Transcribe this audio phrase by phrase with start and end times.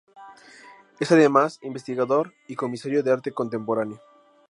[0.99, 4.01] Es además, investigador y comisario de arte contemporáneo.